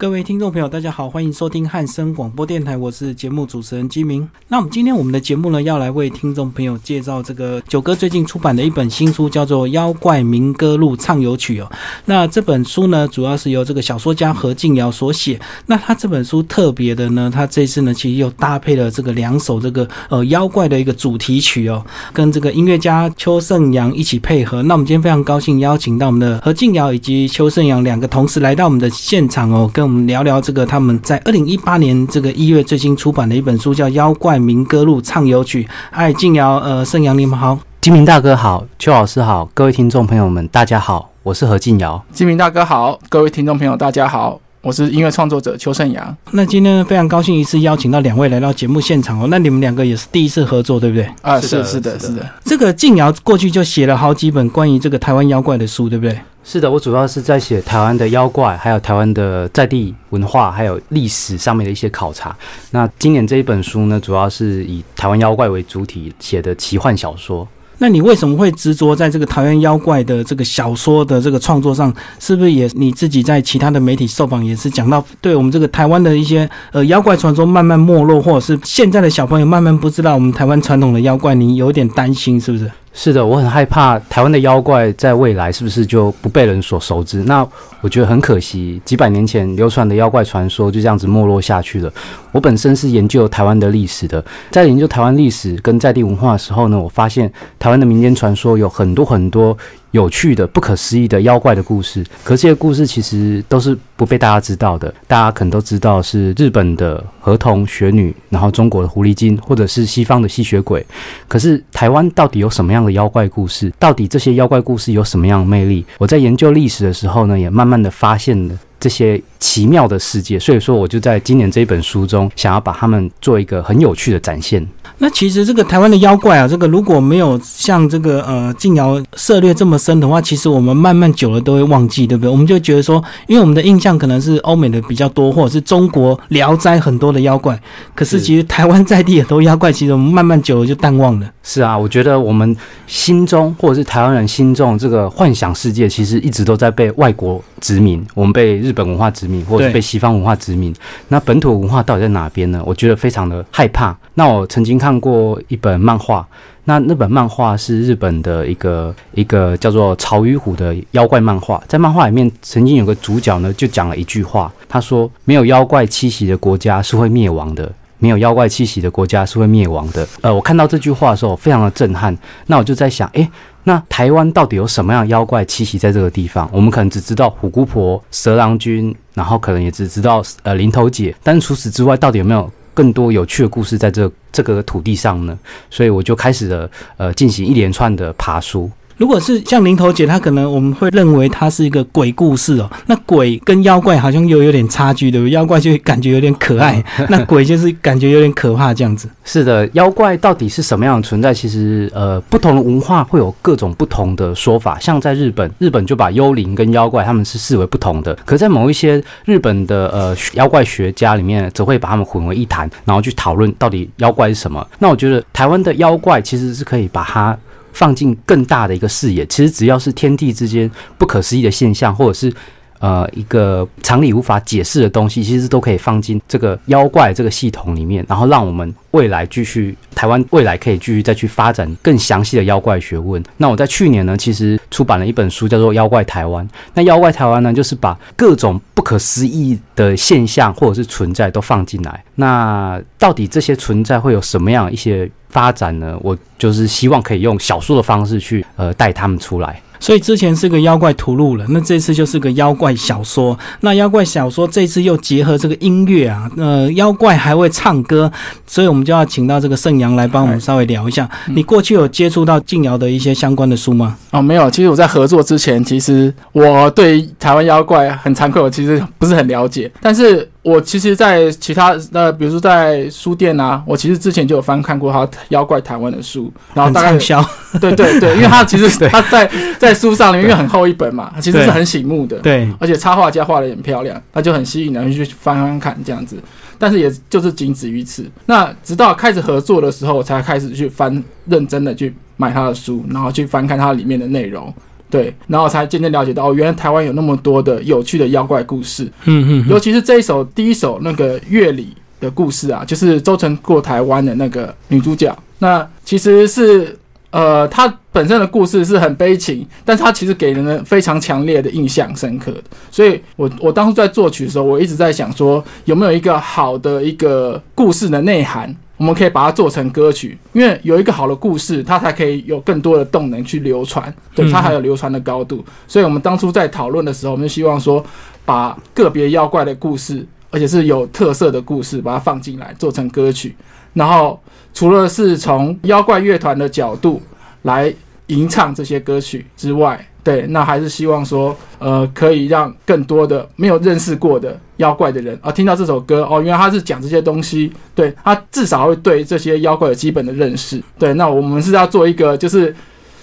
[0.00, 4.28] 各位听众朋友，大家好，欢迎收听汉声广播电台，我是节目主持人金明。
[4.46, 11.68] 那我们今天我们的节目呢，要来为听众朋友介绍这个九哥最近出版的一本新书，叫做《妖怪民歌录畅游曲》哦。
[12.04, 15.36] 那这本书呢，主要是由这个小说家何敬尧所写。
[15.66, 24.62] 那他这本书特别的呢，他这次呢，其实又搭配了这个两首这个呃妖怪的一个主题曲哦，跟这个音乐家邱胜阳一起配合。
[24.62, 35.64] 那我们今天非常高兴邀请到我们的何敬尧以及邱胜阳两个同时来到我们的现场哦，跟我们聊聊这个他们在二零一八年这个一月最新出版的一本书，叫《妖怪民歌录畅游曲》。
[35.90, 42.04] 嗨，静瑶，呃，盛阳，你们好，金明大哥好，邱老师好，各位听众朋友们，大家好，我是何静瑶。
[42.12, 46.14] 金明大哥好，各位听众朋友大家好，我是音乐创作者邱胜阳。
[46.32, 49.26] 那今天非常高兴一次邀请到两位来到节目现场哦。
[49.30, 51.08] 那你们两个也是第一次合作，对不对？
[51.22, 52.30] 啊，是的是是的，是的是的。
[52.44, 56.20] 这个静瑶过去就写了好几本关于这个台湾妖怪的书，对不对？
[56.50, 62.34] 是的，我主要是在写台湾的妖怪，还有台湾的在地文化，还有历史上面的一些考察。
[62.70, 67.46] 那今年这一本书呢，主要是以台湾妖怪为主体写的奇幻小说。
[67.76, 71.94] 那你为什么会执着在这个台湾妖怪的这个小说的这个创作上？
[72.18, 82.70] 是不是也你自己在其他的媒体受访也是讲到，对我们这个台湾的一些呃妖怪传说慢慢没落，或者是现在的小朋友慢慢不知道我们台湾传统的妖怪，你有点担心是不是？
[83.00, 87.22] 是的，我很害怕台湾的妖怪在未来是不是就不被人所熟知？
[87.22, 87.46] 那
[87.80, 91.88] 我觉得很可惜，几百年前流传的妖怪传说就这样子没落下去了。
[92.32, 99.56] 我本身是研究台湾的历史的，在研究台湾历史跟在地文化的时候呢，我发现台湾的民间传说有很多很多
[99.92, 102.04] 有趣的、不可思议的妖怪的故事。
[102.22, 104.92] 可这些故事其实都是不被大家知道的。
[105.06, 110.84] 大家可能都知道是日本的河童、雪女，然后中国的狐狸精，或者是西方的吸血鬼。
[111.26, 113.72] 可是台湾到底有什么样的妖怪故事？
[113.78, 115.84] 到底这些妖怪故事有什么样的魅力？
[115.98, 120.38] 我在研究历史的时候呢，也慢慢的发现了这些奇妙的世界。
[120.38, 124.66] 所以说，我就在今年这一本书中，想要把它们做一个很有趣的展现。
[125.00, 132.30] 那其实这个台湾的妖怪啊，这个如果没有像这个呃静瑶涉猎这么深的话，其实我们慢慢久了都会忘记，对不对？
[132.30, 137.58] 我们就觉得说，因为我们的印象可能是欧美的比较多，或者是中国聊斋很多的妖怪，
[137.94, 141.30] 可是是其实台湾在地很多妖怪，其实我们慢慢久了就淡忘了。
[141.44, 142.54] 是啊，我觉得我们
[142.86, 150.74] 心中或者是台湾人心中这个幻想世界，其实一直都在被外国殖民，我们被日本文化殖民，或者是被西方文化殖民。
[151.06, 152.60] 那本土文化到底在哪边呢？
[152.66, 153.96] 我觉得非常的害怕。
[154.14, 156.26] 那我曾经看看过一本漫画，
[156.64, 170.08] 那那本漫画是日本的一个一个叫做曹与虎的妖怪漫画，在漫画里面曾经有个主角呢，就讲了一句话，他说：“没有妖怪栖息的国家是会灭亡的。”没有妖怪栖息的国家是会灭亡的。
[170.22, 172.16] 呃，我看到这句话的时候，非常的震撼。
[172.46, 173.28] 那我就在想，诶，
[173.64, 176.48] 那台湾到底有什么样妖怪栖息在这个地方？
[176.52, 182.48] 我们可能只知道虎姑婆、蛇郎君，然后可能也只知道呃林头姐，但除此之外，到底有没有
[182.78, 185.36] 更多有趣的故事在这这个土地上呢？
[185.68, 188.70] 所以我就开始了呃进行一连串的爬书。
[188.98, 192.70] 如果是像林头姐，她可能我们会认为她是一个鬼故事哦。
[192.86, 195.30] 那鬼跟妖怪好像又有点差距，对不对？
[195.30, 199.08] 妖怪就感觉有点可爱， 那鬼就是感觉有点可怕这样子。
[199.24, 201.32] 是的，妖怪到底是什么样的存在？
[201.32, 204.78] 其实，呃，不同的文化会有各种不同的说法。
[204.80, 214.66] 像在日本，日本就把幽灵跟妖怪他们是视为不同的；可在某一些日本的呃妖怪学家里面，则会把他们混为一谈，然后去讨论到底妖怪是什么。
[214.80, 217.38] 那我觉得台湾的妖怪其实是可以把它
[217.72, 219.24] 放进更大的一个视野。
[219.26, 222.32] 其实只要是天地之间不可思议的现象，或者是
[222.78, 233.22] 呃一个常理无法解释的东西，其实都可以放进这个妖怪这个系统里面，然后让我们未来继续台湾未来可以继续再去发展更详细的妖怪学问。
[233.36, 236.46] 那我在去年呢，其实出版了一本书，叫做《妖怪台湾》。
[236.74, 242.02] 那妖怪台湾呢，就是把各种不可思议的现象或者是存在都放进来。
[242.14, 245.98] 那到底这些存在会有什么样一些发展呢？
[246.00, 249.60] 我就是希望可以用小说的方式去呃带他们出来。
[249.80, 253.38] 所以之前是个妖怪屠戮了，那这次就是个妖怪小说。
[253.60, 258.10] 那妖怪小说这次又结合这个音乐啊，呃，妖怪还会唱歌，
[258.46, 261.08] 所以我们就要请到这个盛阳来帮我们稍微聊一下。
[261.26, 263.96] 你过去有接触到静瑶的一些相关的书吗？
[264.10, 264.50] 哦，没有。
[264.50, 269.70] 其实我在合作之前，其实我对台湾妖怪很惭愧，我其实不是很了解。
[269.80, 276.98] 但是我其实，在其他呃，比如说在书店啊，我其实之前就有翻看过他妖怪台湾的书，然后大概很
[277.60, 286.16] 对对对，因为他 其实他在在书上因为很厚一本嘛，其实是很醒目的，对，而且插画家画的也很漂亮，那就很吸引人去翻翻看这样子。
[286.60, 288.04] 但是也就是仅止于此。
[288.26, 294.52] 那直到开始合作的时候，我才开始去翻，认真的去买他的书，然后去翻看它里面的内容。
[294.90, 306.78] 对，然后才渐渐了解到，哦，原来台湾有那么多的有趣的妖怪故事，嗯嗯尤其是这一首第一首那个乐理的故事啊，就是周成过台湾的那个女主角，那其实是
[307.10, 312.42] 呃，她本身的故事是很悲情，但是她其实给人了非常强烈的印象深刻的。
[312.70, 325.44] 所以我我当初在作曲的时候，我一直在想说，有没有一个好的一个故事的内涵，我们可以把它做成歌曲，因为有一个好的故事，它才可以有更多的动能去流传，对，它还有流传的高度。
[325.66, 327.84] 所以我们当初在讨论的时候，我们就希望说，
[328.24, 333.34] 把个别妖怪的故事，而且是有特色的故事，把它放进来做成歌曲。
[333.74, 334.20] 然后
[334.54, 337.02] 除了是从妖怪乐团的角度
[337.42, 337.74] 来
[338.06, 350.62] 吟唱这些歌曲之外，对，那还是希望说，呃，可以让更多的没有认识过的妖怪的人啊，听到这首歌哦，原来他是讲这些东西，对他至少会对这些妖怪有基本的认识。
[350.78, 352.54] 对，那我们是要做一个，就是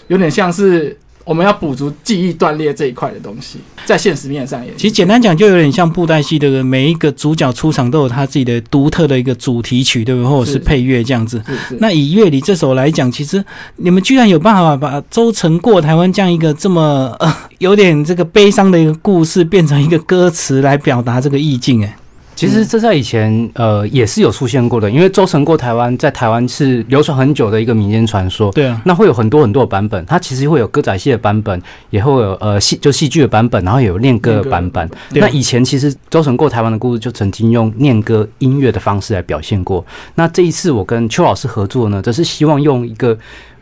[0.08, 10.30] 有点像是我们要补足记忆断裂这一块的东西，在现实面上也其实简单讲，就有点像布袋戏的每一个主角出场都有他自己的独特的一个主题曲，对不对？
[10.30, 11.42] 或者是是配乐这样子。
[11.80, 13.44] 那以乐理这首来讲，其实
[13.78, 21.98] 你们居然有办法把周成过台湾这样一个这么呃有点这个悲伤的一个故事，变成一个歌词来表达这个意境，哎，
[22.36, 28.52] 其实这在以前呃也是有出现过的，因为周成过台湾在台湾是流传很久的一个民间传说。
[28.52, 34.90] 对啊，那会有很多很多的版本，它其实会有歌仔戏的版本，也会有呃戏就戏剧的版本，然后也有念歌的版本。
[35.12, 39.86] 那以前其实周成过台湾的故事就曾经用念歌音乐的方式来表现过。
[40.16, 43.18] 那这一次我跟邱老师合作呢，则是希望用一个。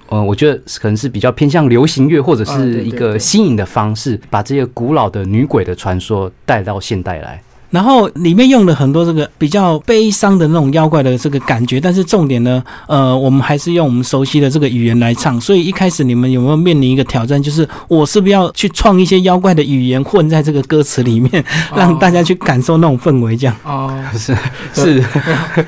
[0.09, 7.41] 呃，我觉得可能是比较偏向流行乐或者是一个新颖的方式，把这些古老的女鬼的传说带到现代来。
[7.73, 15.41] 然后里面用了很多这个比较悲伤的那种妖怪的这个感觉，但是重点呢，呃，我们还是用我们熟悉的这个语言来唱。
[15.41, 21.43] 所以一开始你们有没有面临一个挑战，就是我是不是要去创一些妖怪的语言混在这个歌词里面，
[21.75, 23.35] 让大家去感受那种氛围？
[23.35, 24.37] 这样哦，是
[24.71, 25.03] 是，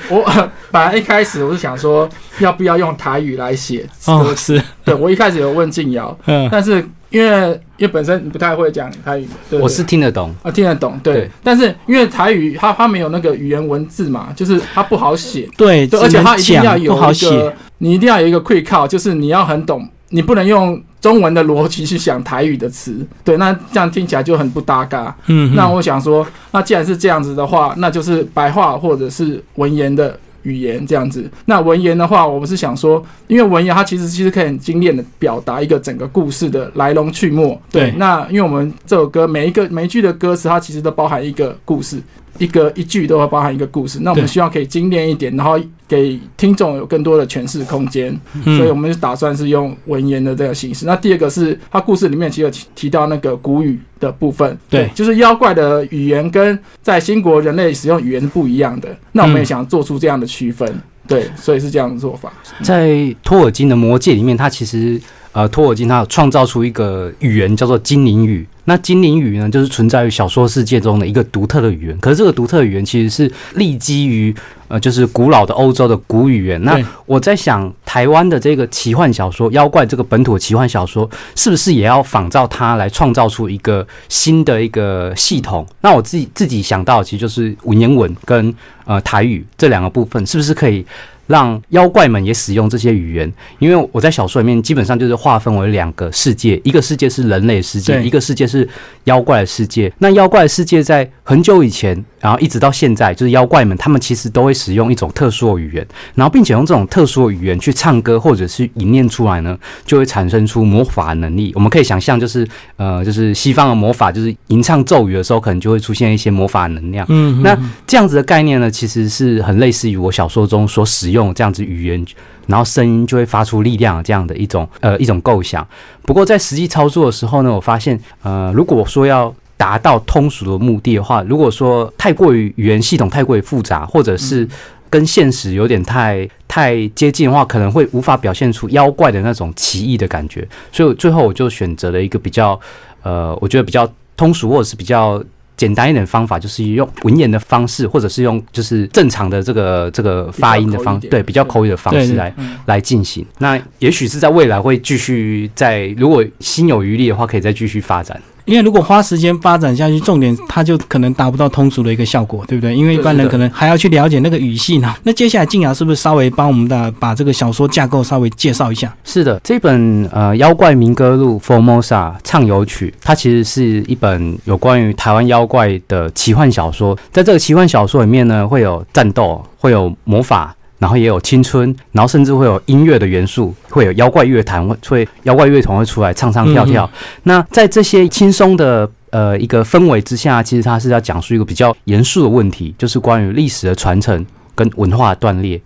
[0.08, 0.24] 我
[0.70, 2.08] 本来一开始我是想说，
[2.38, 4.58] 要不要用台语来写歌哦，词？
[4.58, 10.36] 是，对我一开始有问静瑶，嗯，但是因为因为本身你不太会讲台语，对我是听得懂。
[10.44, 11.14] 啊听得懂，对。
[11.14, 25.16] 对但是因为台语它它没有那个语言文字嘛，就是它不好写，对，对，而且它一定要有一个，，你一定要有一个 quick call，就是你要很懂，你不能用中文的逻辑去想台语的词，对，那这样听起来就很不搭嘎。
[25.28, 31.30] 嗯，那我想说，那既然是这样子的话，那就是白话或者是文言的语言这样子。
[31.44, 37.60] 那文言的话，我们是想说，因为文言它其实其实可以很精炼的表达一个整个故事的来龙去脉。
[37.70, 42.02] 对那因为我们这首歌每一个每一句的歌词，它其实都包含一个故事。
[42.38, 48.18] 一个一句都会包含一个故事，那我们对希望可以精炼一点，然后给听众有更多的诠释空间。
[48.46, 50.86] 嗯所以我们就打算是用文言的这个形式。
[50.86, 58.90] 那第二个是它故事里面其实有提提到那个古语的部分，对就是妖怪的语言跟在新国人类使用语言是不一样的。
[59.12, 62.34] 那我们也嗯想做出这样的区分，对，所以是这样的做法。
[62.62, 65.00] 在托尔金的魔戒里面，它其实
[65.36, 68.48] 呃，托尔金他有创造出一个语言叫做精灵语。
[68.64, 71.98] 那精灵语呢，就是存在于小说世界中的一个独特的语言。
[72.00, 74.34] 可是这个独特的语言其实是立基于
[74.70, 76.64] 呃，就是古老的欧洲的古语言。
[76.64, 85.68] 那我在想，台湾的这个奇幻小说，妖怪这个本土奇幻小说，是不是也要仿照它来创造出一个新的一个系统？
[85.82, 88.56] 那我自己自己想到，其实就是文言文跟
[88.86, 90.84] 呃台语这两个部分，是不是可以
[91.28, 93.32] 让妖怪们也使用这些语言？
[93.60, 98.68] 因为我在小说里面基本上就是划分为两个世界，一个世界是人类世界，一个世界是
[99.06, 99.92] 妖怪的世界。
[100.00, 111.52] 那妖怪的世界在很久以前，然后一直到现在，就是妖怪们他们其实都会使用一种特殊的语言，然后并且用这种特殊的语言去唱歌或者是吟念出来呢，就会产生出魔法能力。
[111.56, 117.06] 我们可以想象，就是呃，就是西方的魔法，就是吟唱咒语的时候，可能就会出现一些魔法能量。
[117.10, 122.06] 嗯，那这样子的概念呢，其实是很类似于我小说中所使用这样子语言，
[122.46, 125.68] 然后声音就会发出力量这样的一种呃一种构想。
[126.04, 134.48] 不过在实际操作的时候呢，我发现呃，如果说要达到通俗的目的的话，如果说太过于语言系统太过于复杂，或者是
[134.90, 140.48] 跟现实有点太太接近的话，可能会无法表现出妖怪的那种奇异的感觉。
[140.72, 142.60] 所以最后我就选择了一个比较
[143.02, 145.24] 呃，我觉得比较通俗或者是比较
[145.58, 153.26] 简单一点的方法，就是用文言的方式，或者是用就是正常的这个这个发音的方对比较口语的方式来嗯来进行。
[153.40, 158.22] 那也许是在未来会继续在如果心有余力的话，可以再继续发展。
[158.46, 162.76] 因为如果花时间发展下去，重点它就可能达不到通俗的一个效果，对不对？
[162.76, 164.94] 因为一般人可能还要去了解那个语系呢。
[165.04, 168.96] 那接下来静雅是不是稍微帮我们的把这个小说架构稍微介绍一下？
[169.04, 176.98] 是的，这本呃《妖怪民歌录》（Formosa 唱游曲）它其实是一本有关于台湾妖怪的奇幻小说。
[177.12, 180.56] 在这个奇幻小说里面呢，会有战斗，会有魔法。
[180.78, 186.90] 然后也有青春，然后甚至会有音乐的元素，会有妖怪乐团会会妖怪乐团会出来唱唱跳跳。
[187.24, 195.60] 那在这些轻松的呃一个氛围之下，其实它是要讲述一个比较严肃的问题，就是关于历史的传承跟文化断裂。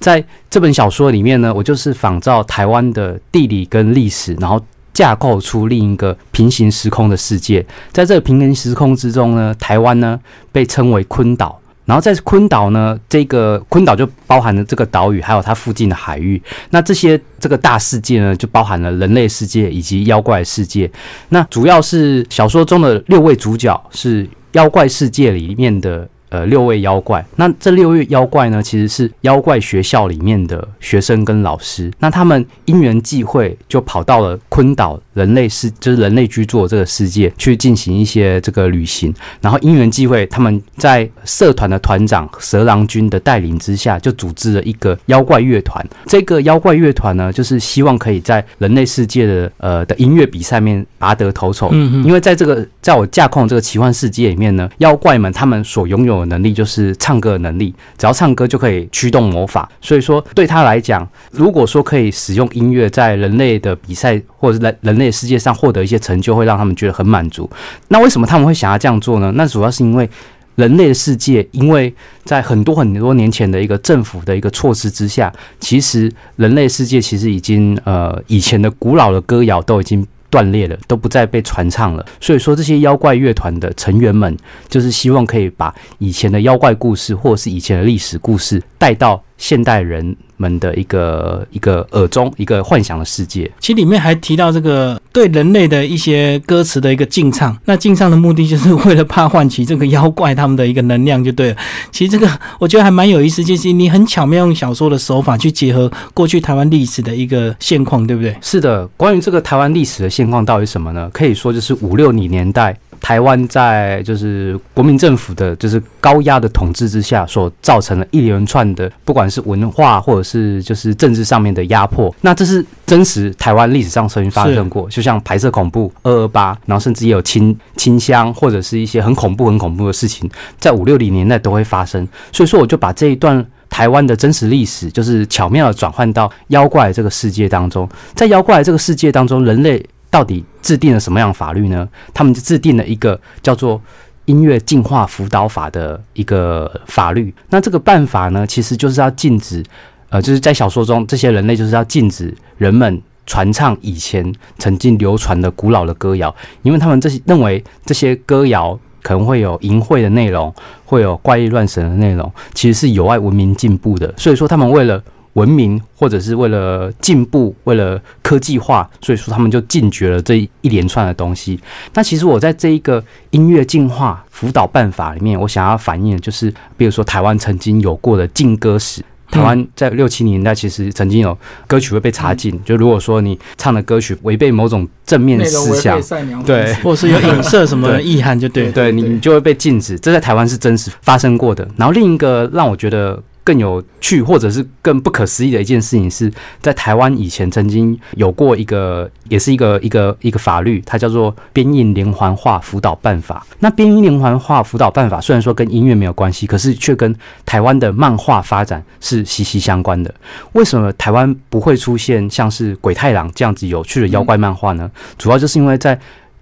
[0.00, 4.60] 在这本小说里面呢，我就是仿照台湾的地理跟历史，然后
[4.92, 7.64] 架构出另一个平行时空的世界。
[7.92, 10.18] 在这个平行时空之中呢，台湾呢
[10.50, 11.60] 被称为坤岛。
[11.86, 16.40] 然后在昆岛呢，这个昆岛就包含了这个岛屿，还有它附近的海域。
[16.70, 20.90] 那这些这个大世界呢，就包含了人类世界以及妖怪世界。
[21.30, 26.06] 那主要是小说中的六位主角是妖怪世界里面的。
[26.28, 31.88] 呃，六位妖怪，那这六位妖怪呢，其实是妖怪学校里面的学生跟老师。
[32.00, 39.14] 那他们因缘际会，就跑到了昆岛人类世，就是人类居住的这个世界，去进行一些这个旅行。
[39.40, 45.82] 然后因缘际会，他们在社团的团长蛇郎君的带领之下，就组织了一个妖怪乐团。
[46.06, 51.70] 这个妖怪乐团呢，就是希望可以在人类世界的呃的音乐比赛面拔得头筹。
[51.72, 52.04] 嗯嗯。
[52.04, 56.16] 因为在这个在我架空这个奇幻世界里面呢，妖怪们他们所拥有。
[56.16, 59.68] 的能力就是唱歌的能力，只要唱歌就可以驱动魔法。
[59.82, 67.48] 所以说对他来讲，如果说可以使用音乐在人类的比赛或者是在人类世界上获得一些成就，会让他们觉得很满足。
[67.88, 69.32] 那为什么他们会想要这样做呢？
[69.34, 70.08] 那主要是因为
[70.56, 71.92] 人类的世界，因为
[72.24, 80.06] 在很多很多年前的一个政府的一个措施之下，其实人类世界其实已经呃以前的古老的歌谣都已经。
[80.28, 82.04] 断裂了，都不再被传唱了。
[82.20, 84.36] 所以说，这些妖怪乐团的成员们，
[84.68, 90.16] 就是希望可以把以前的妖怪故事，或是以前的历史故事，带到现代人。
[90.38, 101.56] 们的一个一个耳中一个幻想的世界，其实里面还提到这个对人类的一些歌词的一个禁唱，那禁唱的目的就是为了怕唤起这个妖怪他们的一个能量就对了。
[101.90, 108.36] 其实这个我觉得还蛮有意思，就是你很巧妙用小说的手法去结合过去台湾历史的一个现况，对不对？
[108.42, 111.08] 是的，关于这个台湾历史的现况到底什么呢？
[111.14, 112.76] 可以说就是五六零年代。
[113.00, 122.14] 台湾在就是国民政府的就是高压的统治之下，所造成了一连串的，不管是文化或者是就是政治上面的压迫。
[122.20, 132.06] 那这是真实台湾历史上曾经发生过，就像白色恐怖、二二八，然后甚至也有清清乡或者是一些很恐怖、很恐怖的事情，在五六零年代都会发生。
[132.32, 137.88] 所以说，我就把这一段台湾的真实历史，就是巧妙的转换到妖怪这个世界当中。
[138.14, 139.84] 在妖怪这个世界当中，人类。
[140.10, 141.88] 到底制定了什么样的法律呢？
[142.14, 143.80] 他们就制定了一个叫做
[144.24, 147.32] 音乐进化辅导法的一个法律。
[147.50, 149.62] 那这个办法呢，其实就是要禁止，
[150.08, 160.52] 呃，就是在小说中，这些人类就是要禁止人们传唱以前曾经流传的古老的歌谣，因为他们这些认为这些歌谣可能会有淫秽的内容，
[160.84, 164.12] 会有怪异乱神的内容，其实是有碍文明进步的。
[164.16, 165.02] 所以说，他们为了
[165.36, 171.60] 文明，或者是为了进步，为了科技化，所以说他们就禁绝了这一连串的东西。
[171.94, 179.02] 那其实我在这一个音乐进化辅导办法里面，我想要反映的就是，比如说台湾曾经有过的禁歌史。
[179.28, 186.00] 台湾在六七年代其实曾经有歌曲会被查禁，就如果说你唱的歌曲违背某种正面思想，
[186.44, 189.98] 对， 或是有影射什么意涵，就对，对你就会被禁止。
[189.98, 191.68] 这在台湾是真实发生过的。
[191.76, 193.22] 然后另一个让我觉得。
[193.46, 203.46] 更有趣，或者是更不可思议的一件事情，是在台湾以前曾经有过一个，也是一个一个一个法律，它叫做《编印连环画辅导办法》。
[203.60, 210.12] 那《编印连环画辅导办法》虽然说跟音乐没有关系，可是却跟台湾的漫画发展是息息相关的。
[210.54, 214.90] 为什么台湾不会出现像是鬼太郎这样子有趣的妖怪漫画呢？
[215.16, 215.96] 主要就是因为在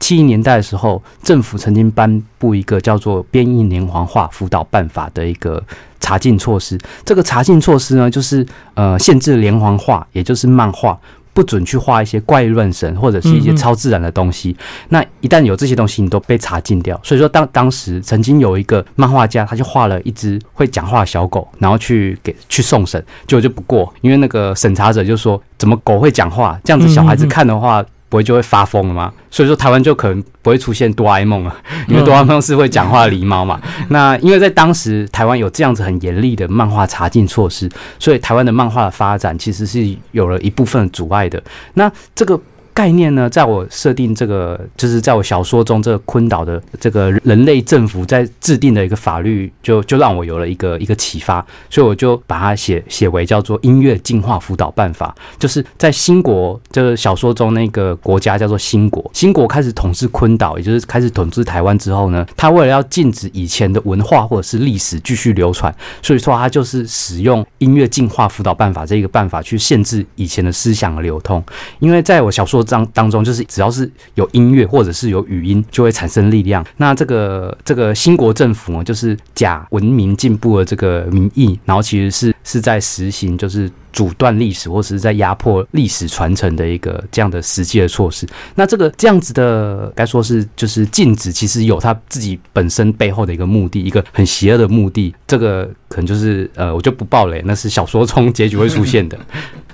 [0.05, 5.63] 七零年代的时候，政府曾经颁布一个叫做《编印连环画辅导办法》的一个。
[6.01, 10.99] 查禁措施，这个查禁措施呢，就是呃，限制连环画，也就是漫画，
[11.33, 14.55] 不准去画一些怪异乱神或者是一些超自然的东西。
[14.91, 17.01] 那一旦有这些东西，你都被查禁掉。
[17.03, 26.61] 所以说，当当时曾经有一个漫画家，他就画了一只会讲话的小狗，然后去给去送审，结果就不过，因为那个审查者就说，怎么狗会讲话？
[26.63, 27.83] 这样子小孩子看的话。
[28.15, 29.13] 不会就会发疯了吗？
[29.29, 31.57] 所以说台湾就可能不会出现哆啦 A 梦了，
[31.89, 33.61] 因为哆啦 A 梦是会讲话的狸猫嘛。
[33.89, 37.69] 那因为在当时台湾有这样子很严厉的漫画查禁措施，
[37.99, 41.43] 所以台湾的漫画的发展其实是有了一部分阻碍的。
[41.73, 42.41] 那这个
[42.75, 71.41] 概念呢，在我设定这个，就是在我小说中，这个昆岛的这个人类政府在制定的一个法律，就就让我有了一个一个启发，所以我就把它写写为叫做音乐进化辅导办法，就是在新国这个小说中那个国家叫做新国，新国开始统治昆岛，也就是开始统治台湾之后呢，他为了要禁止以前的文化或者是历史继续流传，所以说他就是使用音乐进化辅导办法这个办法去限制以前的思想的流通，
[71.79, 76.65] 因为在我小说当当中，就是只要是有音乐或者是有语音，就会产生力量。
[76.77, 83.71] 那这个这个新国政府呢，就是假文明进步的这个名义，然后其实是是在实行就是。
[83.95, 88.27] 阻断历史或者是在压迫历史传承的一个这样的实际的措施。
[88.57, 95.15] 那这个这样子的该说是就是禁止，其实有它自己本身背后的一个目的，一个很邪恶的目的。
[95.29, 99.17] 这个可能就是呃，我就不爆雷，那是小说中结局会出现的。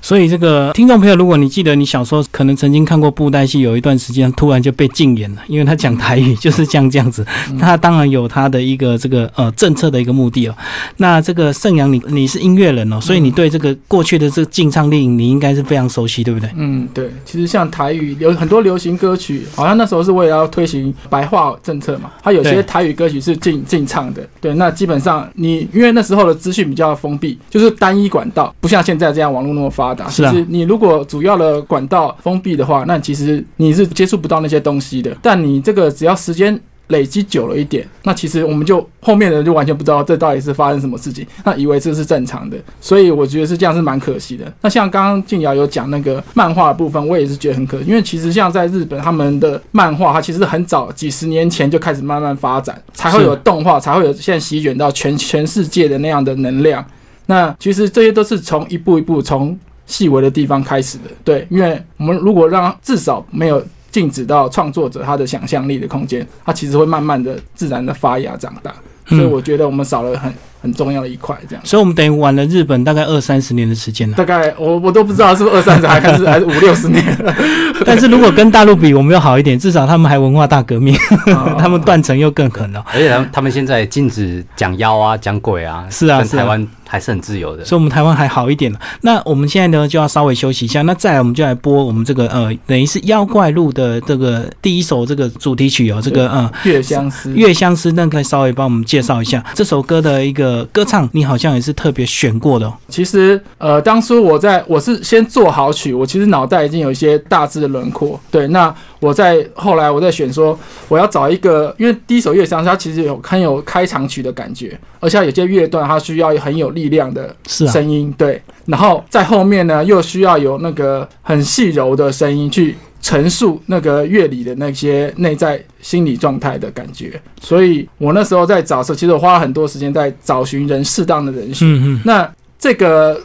[0.02, 7.24] 所以，这个听众朋友，如果你记得你小时候可能曾经看过布袋戏，有一段时间突然就被禁演了，因为他讲台语就是这样这样子。
[7.58, 10.54] 他当然有他的一个这个呃政策的一个目的哦。
[10.96, 16.48] 那这个盛阳，你你是音乐人哦，所以你对这个过去的这个禁唱令，你应该是非常熟悉，对不对？
[16.56, 17.10] 嗯，对。
[17.24, 24.26] 其实像台语有很多流行歌曲，好像那时候是为了要推行白话政策嘛，它有些台语歌曲是禁禁唱的。
[24.40, 29.89] 对，那基本上你因为那时候的资讯比较封闭，就是单一管道，不像现在这样网络那么发。
[30.08, 35.16] 是啊，你如果主要的管道封闭的话，那其实你是接触不到那些东西的。
[35.22, 42.56] 但你这个只要时间累积久了一点，那其实我们就后面的人就完全不知道这到底是发生什么事情，那以为这是正常的。
[42.80, 44.52] 所以我觉得是这样是蛮可惜的。
[44.60, 56.84] 那像刚刚静瑶有讲那个漫画的部分，我也是觉得很可惜，因为其实像在日本他们的漫画，它其实很早几十年前就开始慢慢发展，才会有动画，才会有现在席卷到全全世界的那样的能量。
[57.26, 59.56] 那其实这些都是从一步一步从。
[59.90, 68.72] 细微的地方开始的，对，因为我们如果让至少没有禁止到创作者他的想象力的空间，他其实会慢慢的自然的发芽长大，
[69.06, 70.32] 所以我觉得我们少了很。
[70.62, 74.16] 很重要的一块，这样，所以我们等于玩了日本大概二三十年的时间了。
[74.16, 77.04] 大概我我都不知道是不是二三十，还是还是五六十年。
[77.86, 80.94] 但是如果跟大陆比，我们要好一点，至少他们还文化大革命，
[81.58, 82.84] 他们断层又更狠了。
[82.92, 87.64] 而且他们他们现在禁止讲妖啊，讲鬼啊，是啊，台湾还是很自由的。
[87.64, 90.82] 所以，我们台湾还好一点了那我们现在呢，就要稍微休息一下。
[90.82, 101.30] 那再来，我们就来播我们这个呃，等于是妖怪录的这个第一首这个主题曲哦，这个嗯，月相思，月相思，那可以稍微帮我们介绍一下这首歌的一个歌唱，你好。
[101.30, 102.68] 好像也是特别选过的。
[102.88, 108.18] 其实，呃，当初我在我是先做好曲，我其实脑袋已经有一些大致的轮廓。
[108.32, 110.58] 对，那我在后来我在选说，
[110.88, 118.12] 我要找一个，因为第一首乐章它其实有很有开场曲的感觉，而且有些乐段它需要很有力量的声音。
[118.18, 122.76] 对，然后在后面呢又需要有那个很细柔的声音去。
[123.00, 131.66] 陈述那个乐理的那些内在心理状态的感觉，所以我那时候在找时候，其实我花了很多时间在找寻人适当的人选。
[131.68, 132.00] 嗯嗯。
[132.04, 133.20] 那这个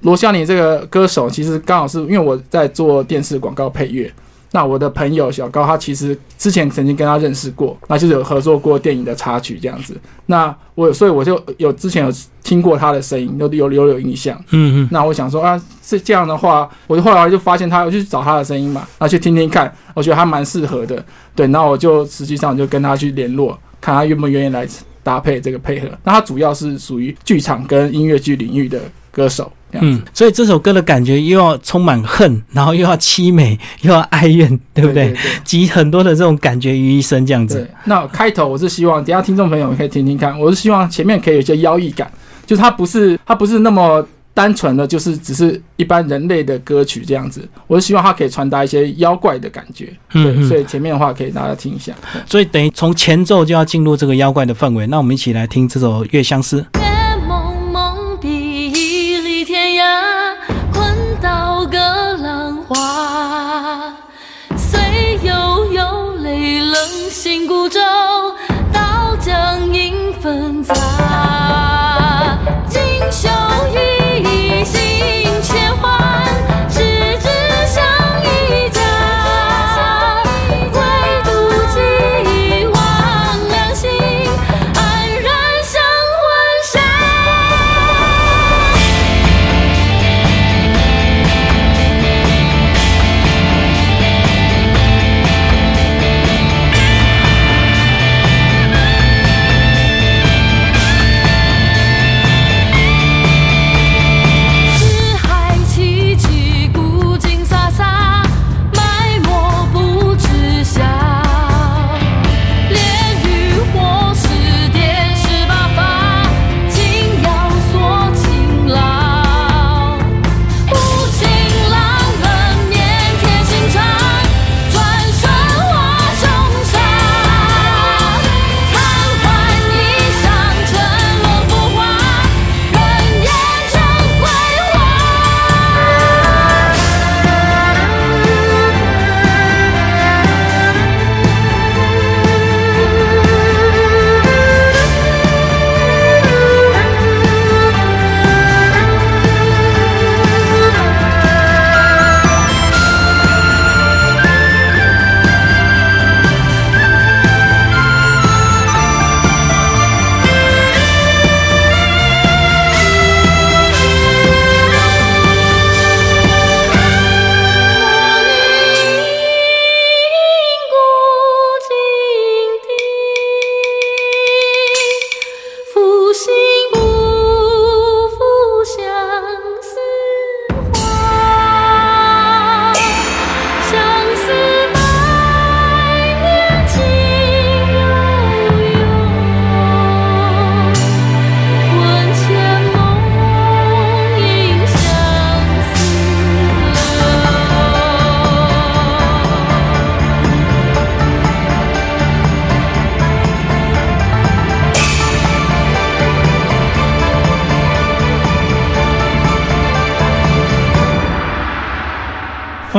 [0.00, 4.10] 罗香林这个歌手，其实刚好是因为我在做电视广告配乐。
[4.52, 9.94] 那我的朋友小高，他其实之前曾经跟他认识过，那就是有合作过电影的插曲这样子。
[10.26, 14.36] 那我所以我就有之前有听过他的声音，有有有有印象。
[14.50, 14.88] 嗯嗯。
[14.90, 21.04] 那我想说啊，是这样的话，我就后来就发现他，我去找他的声音嘛，然后去听听看，我觉得他蛮适合的。
[21.34, 24.66] 对，那我就实际上就跟他去联络，看他愿不愿意来
[25.02, 25.88] 搭配这个配合。
[26.04, 28.80] 那他主要是属于剧场跟音乐剧领域的
[29.10, 29.52] 歌手。
[29.82, 35.14] 嗯，所以这首歌的感觉又要充满恨，然后又要凄美， 又要哀怨，对不对？
[35.44, 37.68] 集很多的这种感觉于一身，这样子。
[37.84, 42.10] 那开头我是希望，等下听众朋友可以听听看，我是希望前面可以有一些妖异感，
[42.46, 47.48] 就是它不是它不是那么单纯的，就是只是一般人类的歌曲这样子。
[47.66, 51.92] 我是希望它可以传达一些妖怪的感觉，嗯，所以前面的话可以大家听一下。
[52.26, 56.64] 所以等于从前奏就要进入这个妖怪的氛围，那我们一起来听这首《月相思》。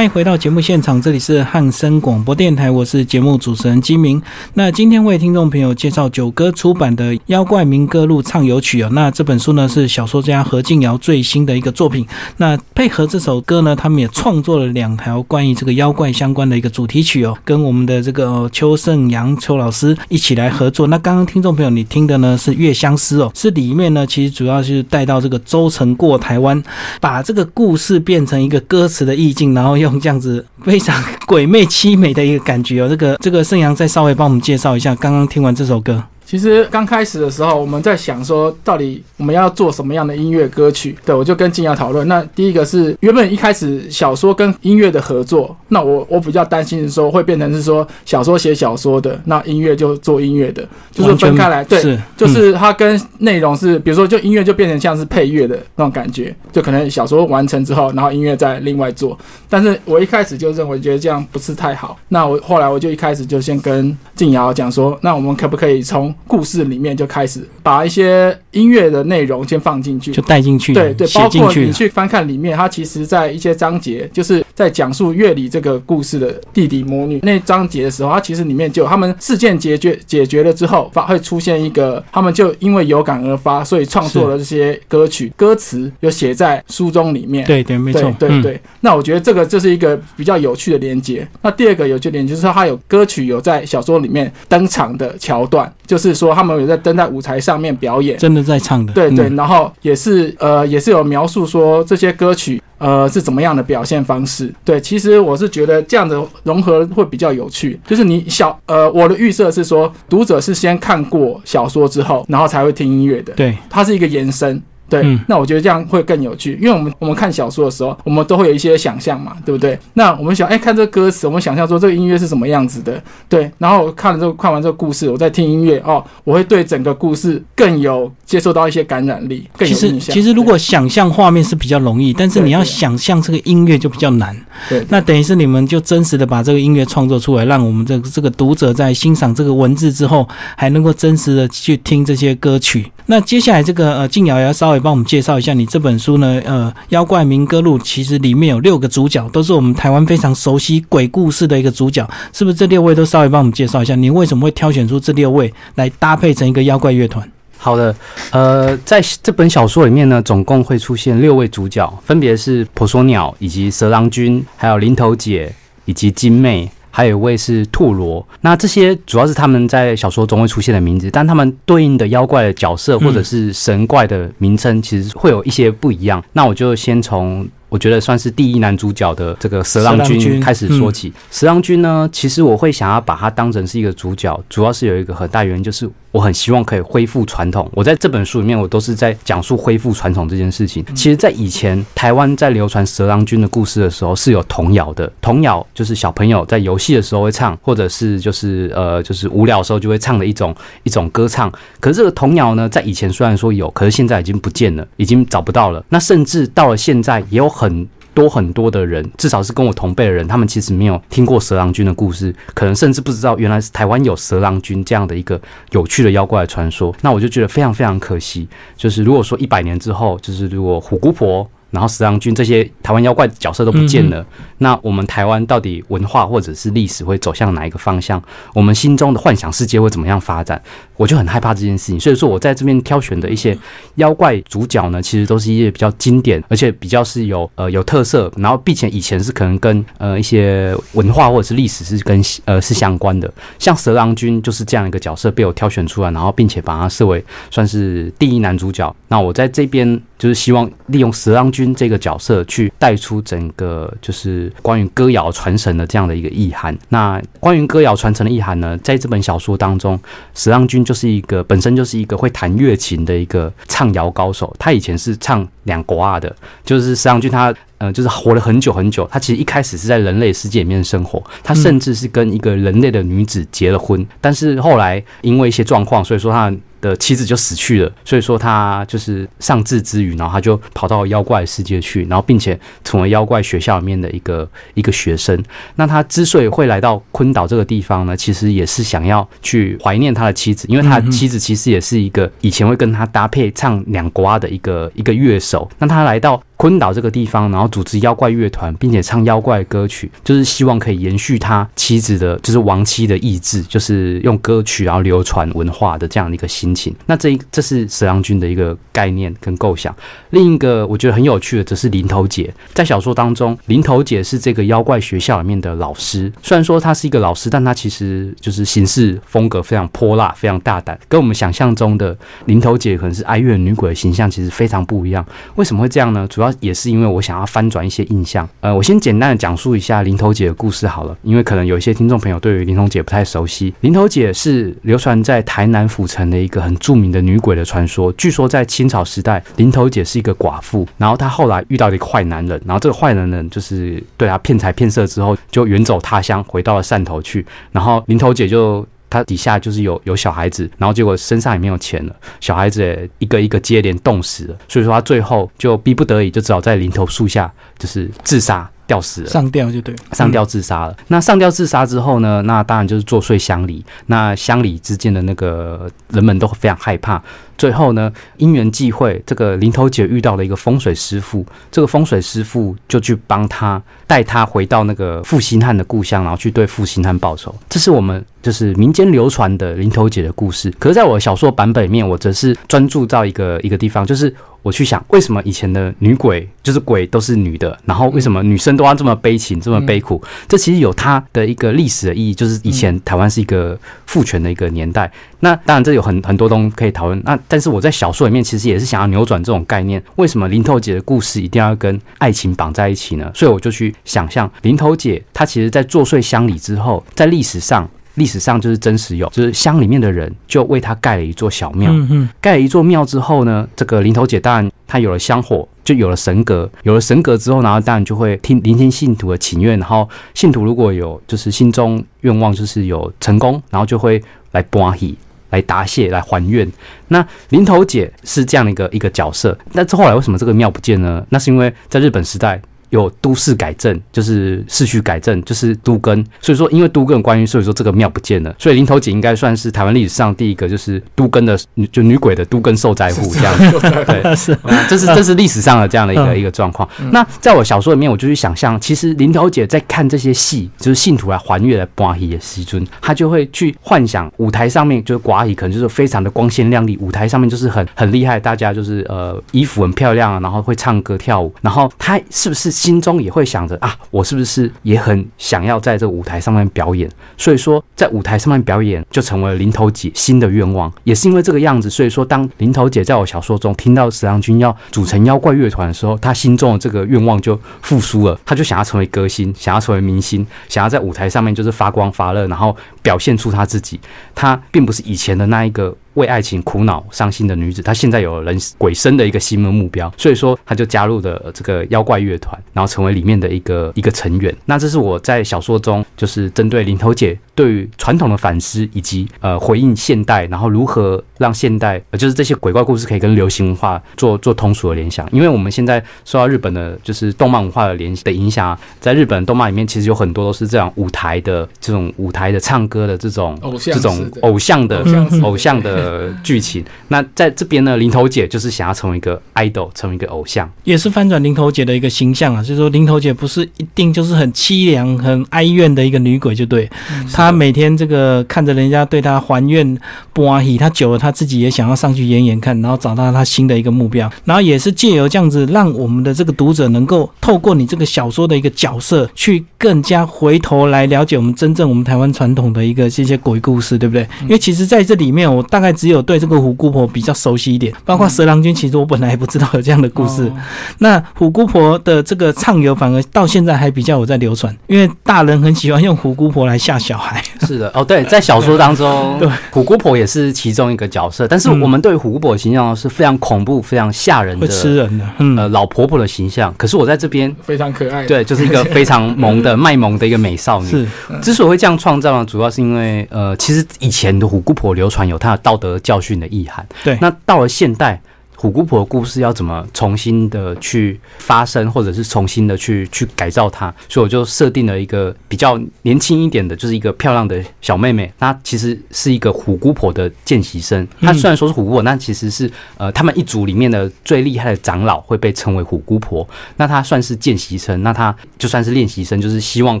[0.04, 4.20] 迎回到节目现场，这里是汉声广播电台，我是节目主持人金明。
[4.52, 8.90] 那今天为听众朋友介绍九歌出版的《妖怪民歌录畅游曲》哦。
[8.92, 12.06] 那这本书呢是小说家何静瑶最新的一个作品。
[12.36, 20.86] 那配合这首歌呢，他们也创作了两条关于这个妖怪相关的一个主题曲哦，跟我们的这个、邱胜阳邱老师一起来合作。
[20.88, 26.62] 那刚刚听众朋友你听的呢是《月相思》哦，是里面呢其实主要是带到这个周成过台湾，
[27.00, 32.88] 把这个故事变成一个歌词的意境，然后用这样子非常鬼魅凄美的一个感觉哦。
[32.88, 36.02] 这个这个盛阳再稍微帮我们介绍一下，刚刚听完这首歌，
[36.34, 40.98] 其实刚开始的时候，我们在想说，到底我们要做什么样的音乐歌曲？
[41.06, 42.08] 对我就跟静瑶讨论。
[42.08, 51.62] 那第一个是原本一开始小说跟音乐的合作，那我我比较担心的说会变成是说小说写小说的，那音乐就做音乐的，就是分开来。
[51.62, 59.16] 对，是就是它跟内容是，比如说就音乐就变成像是配乐的那种感觉，就可能小说完成之后，然后音乐再另外做。
[59.48, 70.22] 但是我一开始就认为觉得这样不是太好，那我后来我就一开始就先跟静瑶讲说，那我们可不可以从故事里面就开始把一些音乐的内容先放进去就？
[70.22, 71.52] 带进去，对对，包括。
[71.54, 87.44] 你去翻看里面，它其实在一些章节，就是在讲述乐理这个故事的弟弟魔女那章节的时候，它其实里面就他们事件解决解决了之后，发会出现一个，他们就因为有感而发，所以创作了这些歌曲，歌词有写在书中里面。
[87.46, 91.26] 对对，没错，嗯对对对，那我觉得这个这是一个比较有趣的连接。
[91.42, 98.16] 那第二个有趣点就是说，它有歌曲有在小说里面登场的桥段，就是说他们有在登在舞台上面表演。
[98.18, 104.52] 真的在唱的，对对，嗯然后也是呃也是有描述说这些歌曲呃是怎么样的表现方式。
[104.62, 107.80] 对，其实我是觉得这样的融合会比较有趣。
[107.86, 113.32] 就是你小呃我的预设是说，读者是先看过小说之后，然后才会听音乐的。
[113.32, 114.62] 对，它是一个延伸。
[114.88, 119.78] 对，嗯那我觉得这样会更有趣，因为我们我们看小说的时候，我们都会有一些想象嘛，对不对？
[119.94, 123.50] 那我们想，哎，看这个歌词，我们想象说这个音乐是什么样子的，对。
[123.58, 130.14] 然后看了这个看完这个故事，我再听音乐，哦，我会对整个故事更有接受到一些感染力，更其实有印象。
[130.14, 134.36] 其实如果想象画面是比较容易，但是你要想象这个音乐就比较难。
[134.68, 142.90] 对对那等于是你们就真实的把这个音乐创作出来，让我们这个这个读者在欣赏这个文字之后，还能够真实的去听这些歌曲。
[143.06, 152.56] 那接下来这个呃，静瑶也要稍微帮我们介绍一下你这本书呢，呃，《妖怪民歌录》其实里面有六个主角，都是我们台湾非常熟悉鬼故事的一个主角，是不是？
[152.56, 157.30] 这六位都稍微帮我们介绍一下，你为什么会挑选出这六位来搭配成一个妖怪乐团？
[157.58, 157.94] 好的，
[158.30, 166.70] 呃，在这本小说里面呢，总共会出现六位主角，分别是婆娑鸟以及蛇郎君，还有林头姐以及金妹。
[166.96, 176.22] 还有一位是兔罗，那这些主要是他们在小说中会出现的名字，但他们对应的妖怪的角色或者是神怪的名称，其实会有一些不一样。
[176.34, 177.44] 那我就先从
[177.74, 181.12] 我觉得算是第一男主角的这个蛇郎君君开始说起。
[181.32, 187.68] 蛇郎君呢，其实我会想要把他当成是一个主角，主要是有一个很大原因，就是我很希望可以恢复传统。
[187.74, 190.84] 我在这本书里面，我都是在讲述恢复传统这件事情。
[190.94, 195.12] 其实，在以前台湾在流传蛇郎君的故事的时候，是有童谣的。
[195.20, 201.52] 童谣就是小朋友在游戏的时候会唱，或者是就是呃就是无聊的时候就会唱的一种一种歌唱。
[201.80, 205.84] 可是这个童谣呢，在以前虽然说有，可是现在已经不见了，已经找不到了。
[205.88, 216.94] 那甚至到了现在，也有很很多很多的人，至少是跟我同辈的人，他们其实没有听过蛇郎君的故事，可能甚至不知道原来是台湾有蛇郎君这样的一个有趣的妖怪的传说。
[217.00, 218.46] 那我就觉得非常非常可惜，
[218.76, 221.48] 就是如果说一百年之后，就是如果虎姑婆。
[221.74, 224.24] 然后蛇郎君这些台湾妖怪角色都不见了，
[224.58, 228.22] 那我们台湾到底文化或者是历史会走向哪一个方向？
[228.54, 230.62] 我们心中的幻想世界会怎么样发展？
[230.96, 231.98] 我就很害怕这件事情。
[231.98, 233.58] 所以说我在这边挑选的一些
[233.96, 243.32] 妖怪主角呢，其实都是一些比较经典，而且比较是有呃有特色，然后并且以前是可能跟呃一些文化或者是历史是跟呃是相关的。
[243.58, 248.94] 像蛇郎君就是这样一个角色被我挑选出来，然后并且把它设为算是第一男主角。
[249.08, 256.76] 那我在这边就是希望利用蛇郎君这个角色去带出整个就是关于歌谣传承的这样的一个意涵。
[256.88, 259.96] 那关于歌谣传承的意涵呢，在这本小说当中，
[260.34, 264.52] 史浪君就是一个本身就是一个会弹乐琴的一个唱谣高手。
[264.58, 267.54] 他以前是唱两国啊的，就是史浪君他。
[267.78, 269.06] 呃，就是活了很久很久。
[269.10, 277.90] 他其实一开始是在人类世界里面生活，他甚至是跟一个人类的女子结了婚，但是后来因为一些状况，所以说他的妻子就死去了。
[278.04, 285.42] 所以说他就是丧志之余，然后他就跑到妖怪世界去，然后并且成为妖怪学校里面的一个一个学生。
[285.76, 295.66] 那他之所以会来到昆岛这个地方呢，其实也是想要去怀念他的妻子，因为他妻子其实也是一个以前会跟他搭配唱两瓜的一个一个乐手。
[295.78, 306.94] 那他来到昆岛这个地方，然后组织妖怪乐团，并且唱妖怪歌曲，就是希望可以延续他妻子的，就是亡妻的意志，就是用歌曲然后流传文化的这样的一个心情。
[307.06, 309.94] 那这一这是蛇郎君的一个概念跟构想。
[310.30, 312.52] 另一个我觉得很有趣的，则是林头姐。
[312.72, 316.32] 在小说当中，林头姐是这个妖怪学校里面的老师。
[316.42, 325.24] 虽然说她是一个老师，但她其实就是行事风格非常泼辣、非常大胆，跟我们想象中的林头姐可能是哀怨女鬼的形象，其实非常不一样。
[325.56, 326.26] 为什么会这样呢？
[326.28, 328.48] 主要也是因为我想要翻转一些印象。
[328.60, 333.72] 呃，我先简单的讲述一下林头姐的故事好了，因为可能有一些听众朋友对于林头姐不太熟悉。
[333.80, 338.12] 林头姐是流传在台南府城的一个很著名的女鬼的传说。
[338.12, 347.44] 据说在清朝时代，林头姐是一个寡妇，然后她后来遇到了一个坏男人，然后这个坏男人就是对她骗财骗色之后，就远走他乡，回到了汕头去。
[347.72, 359.28] 然后林头姐就她底下就是有有小孩子，然后结果身上也没有钱了，小孩子也一个一个接连冻死了，所以说他最后就逼不得已，就只好在林头树下就是自杀吊死了。
[359.28, 360.96] 上吊就对，上吊自杀了。
[361.08, 362.42] 那上吊自杀之后呢？
[362.42, 363.84] 那当然就是作祟乡里。
[364.06, 367.22] 那乡里之间的那个人们都非常害怕。
[367.56, 377.54] 最后呢，因缘际会，这个林头姐遇到了一个风水师傅，这个风水师傅就去帮他带他回到那个负心汉的故乡，然后去对负心汉报仇。
[377.68, 380.70] 这是我们就是民间流传的林头姐的故事。
[380.78, 390.22] 可是，在我的小说版本里面，我则是专注到一个一个地方，就是我去想，为什么以前的女鬼就是鬼都是女的，然后为什么女生都要这么悲情、这么悲苦？
[390.46, 395.10] 这其实有它的一个历史的意义，就是以前台湾是一个父权的一个年代。
[395.40, 397.18] 那当然，这有很很多东西可以讨论。
[397.24, 400.02] 那但是我在小说里面其实也是想要扭转这种概念。
[400.16, 403.30] 为什么林头姐的故事一定要跟爱情绑在一起呢？
[403.34, 407.88] 所以我就去想象林头姐她其实在作祟乡里之后，在历史上。
[408.14, 411.90] 历史上就是真实有，就是乡里面的人就为他盖了一座小庙。
[411.92, 424.22] 嗯嗯，盖了一座庙之后呢，这个林头姐当然她有了香火，就有了神格，有了神格之后，然后当然就会听聆听信徒的请愿，然后信徒如果有就是心中愿望就是有成功，然后就会
[424.52, 425.16] 来搬喜。
[425.50, 426.68] 来答谢，来还愿。
[427.06, 429.56] 那林头姐是这样的一个一个角色。
[429.70, 431.24] 那之后来为什么这个庙不见呢？
[431.28, 432.60] 那是因为在日本时代
[433.02, 436.24] 有都市改正，就是市区改正，就是都更。
[436.40, 438.54] 所以说，因为都更的关于，所以说这个庙不见了。
[438.58, 441.58] 所以林头姐应该算是台湾历史上第一个就是都更的，
[441.90, 443.80] 就女鬼的都更受灾户这样子。
[444.06, 446.88] 对，是啊这是这是历史上的这样的一个一个状况。
[447.10, 467.10] 那在我小说里面，我就去想象，其实林头姐在看这些戏，就是信徒来还愿来寡喜的时尊，她就会去幻想舞台上面就是寡喜，可能就是非常的光鲜亮丽，舞台上面就是很很厉害，大家就是呃衣服很漂亮，然后会唱歌跳舞，然后她是不是心中也会想着啊，我是不是也很想要在这个舞台上面表演？
[467.38, 483.98] 所以说，在舞台上面表演就成为了林头姐新的愿望，也是因为这个样子，所以说当林头姐在我小说中听到石郎君要组成妖怪乐团的时候，她心中的这个愿望就复苏了，她就想要成为歌星，想要成为明星，想要在舞台上面就是发光发热，然后表现出她自己。
[484.34, 494.54] 她并不是以前的那一个为爱情苦恼伤心的女子，她现在有了人鬼生的一个新的目标，所以说她就加入了这个妖怪乐团，然后成为里面的一个一个成员。
[494.64, 505.28] 那这是我在小说中就是针对林头姐对于传统的反思，以及呃回应现代，然后如何让现代呃就是这些鬼怪故事可以跟流行文化做做通俗的联想。
[505.32, 515.04] 因为我们现在受到日本的就是动漫文化的联的影响啊，在日本动漫里面其实有很多都是这样舞台的这种舞台的唱歌的这种偶像这种偶像的
[515.42, 516.84] 偶像式的剧情。
[517.08, 520.70] 那在这边呢，林头姐就是想要成为一个 idol，成为一个偶像。
[520.84, 526.88] 也是翻转林头姐的一个形象啊，就是说林头姐不是一定就是很凄凉、很哀怨的一个女鬼，就对。
[527.32, 529.98] 她每天这个看着人家对她还愿
[530.32, 544.28] 不阿喜，她久了她自己也想要上去演演看，然后找到他新的一个目标，然后也是借由这样子，让我们的这个读者能够透过你这个小说的一个角色，去更加回头来了解我们真正我们台湾传统的一个这些鬼故事，对不对？
[544.42, 550.52] 因为其实在这里面，我大概只有对这个虎姑婆比较熟悉一点，包括蛇郎君，其实我本来也不知道有这样的故事。
[550.98, 557.42] 那虎姑婆的这个畅游，反而到现在还比较有在流传，因为大人很喜欢用虎姑婆来吓小孩。
[557.62, 566.74] 是的，哦，对，在小说当中， 对虎姑婆也是其中一个角色，但是嗯我们对虎姑婆的形象是非常恐怖、非常吓人会吃的，人的，嗯，呃，老婆婆的形象。
[566.76, 570.88] 可是我在这边，非常可爱。，对，就是一个非常萌的 卖萌的一个美少女。
[570.88, 571.06] 是
[571.40, 576.84] 之所以会这样创造呢，主要是因为呃，其实以前的虎姑婆流传有她的道德教训的意涵。
[577.04, 578.20] 对那到了现代，
[578.64, 591.06] 虎姑婆的故事要怎么重新的去发生，或者是重新的去去改造它，所以我就设定了一个比较年轻一点的，就是一个漂亮的小妹妹，她其实是一个虎姑婆的见习生。
[591.20, 596.48] 她虽然说是虎姑婆，但其实是呃他们一族里面的最厉害的长老会被称为虎姑婆，
[596.78, 600.00] 那她算是见习生，那她就算是练习生，就是希望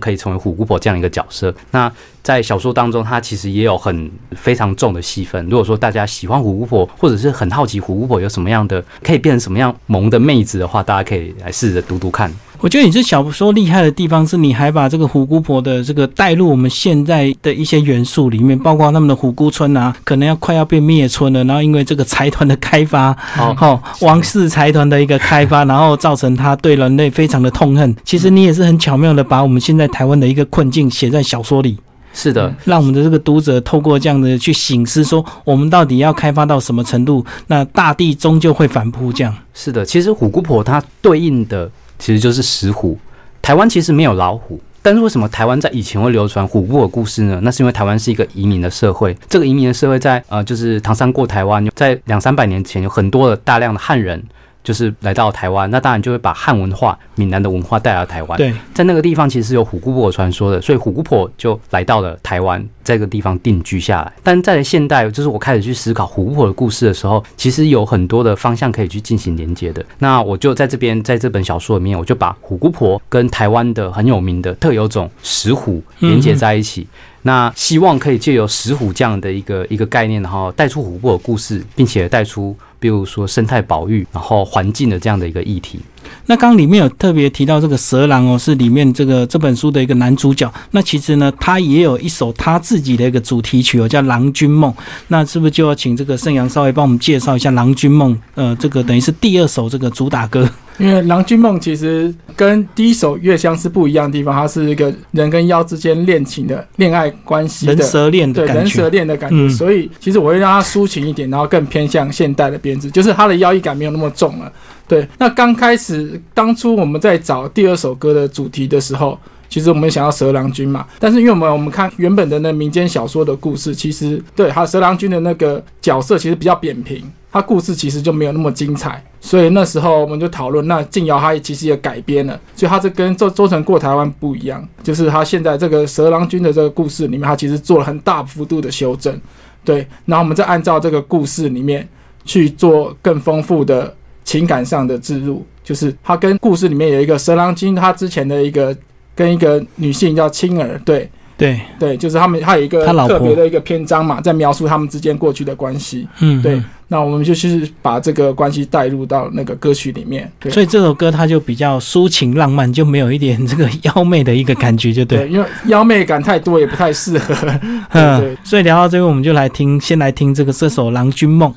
[0.00, 1.54] 可以成为虎姑婆这样一个角色。
[1.70, 5.44] 那在小说当中，她其实也有很非常重的戏份。
[5.50, 12.32] 如果说大家喜欢虎姑婆，或者是很好奇虎姑婆有什么样的可以变成什么样萌的妹子的话，大家可以来试着读读看。
[12.60, 27.94] 我觉得你这小说厉害的地方是，你还把这个虎姑婆的这个带入我们现在的一些元素里面，包括他们的虎姑村啊，可能要快要被灭村了，然后因为这个财团的开发，好哦，王室财团的一个开发， 然后造成他对人类非常的痛恨。
[28.04, 31.76] 其实你也是很巧妙的把我们现在台湾的一个困境写在小说里。
[32.16, 37.26] 是的，让我们的这个读者透过这样的去醒思，说我们到底要开发到什么程度？
[37.48, 39.34] 那大地终究会反扑，这样。
[39.52, 39.84] 是的。
[39.84, 41.68] 其实虎姑婆她对应的
[42.04, 42.98] 其实就是石虎。
[43.40, 47.40] 台湾其实没有老虎，但是为什么台湾在以前会流传虎姑的故事呢？
[47.42, 49.16] 那是因为台湾是一个移民的社会。
[49.26, 54.22] 这个移民的社会在呃，就是唐山过台湾，在两三百年前有很多的大量的汉人。
[54.64, 58.36] 就是来到台湾，那当然就会把汉文化、闽南的文化带到台湾。
[58.38, 64.12] 对，在那个地方其实是有虎姑婆传说的，所以虎姑婆就来到了台湾这个地方定居下来。
[64.22, 69.84] 但在现代，就是我开始去思考虎姑婆的故事的时候，其实有很多的方向可以去进行连接的。
[69.98, 76.86] 那我就在这边，在这本小说里面，我就把虎姑婆跟台湾的很有名的特有种石虎连接在一起。
[77.26, 85.80] 那希望可以借由石虎这样的一个一个概念，然后带出虎姑婆的故事，并且带出比如说生态保育，然后环境的这样的一个议题。
[86.26, 90.52] 那刚里面有特别提到这个蛇郎哦，是里面这个这本书的一个男主角。
[90.72, 94.70] 那其实呢，他也有一首他自己的一个主题曲哦，叫《郎君梦》。
[95.08, 98.14] 那是不是就要请这个盛阳稍微帮我们介绍一下《郎君梦》？
[98.34, 100.46] 呃，这个等于是第二首这个主打歌。
[100.78, 108.70] 因为《郎君梦》其实跟第一首《月香》是不一样的地方，它是一个人跟妖之间恋情的恋爱关系的人蛇恋的感觉。
[108.70, 114.52] 蛇恋的感觉，嗯所以其实我会让它抒情一点，然后更偏向现代的编制，就是它的妖异感没有那么重了。
[114.88, 139.18] 对，那刚开始当初我们在找第二首歌的主题的时候，其实我们想要蛇郎君嘛，但是因为我们我们看原本的那民间小说的故事，其实对他蛇郎君的那个角色其实比较扁平，他故事其实就没有那么精彩，所以那时候我们就讨论，那静瑶她其实也改编了，所以她这跟周周成过台湾不一样，就是她现在这个蛇郎君的这个故事里面，她其实做了很大幅度的修正，
[139.64, 141.88] 对，然后我们再按照这个故事里面
[142.26, 148.76] 去做更丰富的情感上的置入，就是他跟故事里面有一个蛇郎君，他之前的一个
[149.14, 156.06] 跟一个女性叫青儿，对对，对，就是他们他有一个他老婆特别的一个篇章嘛，在描述他们之间过去的关系。
[156.20, 165.20] 嗯，对嗯那我们就是把这个关系带入到那个歌曲里面，对所以这首歌它就比较抒情浪漫，就没有一点这个妖媚的一个感觉，就对。
[165.20, 167.34] 对，因为妖媚感太多也不太适合。
[167.34, 167.58] 对
[167.92, 171.50] 嗯对，所以聊到这个，我们就来听，先来听这个这首《郎君梦》。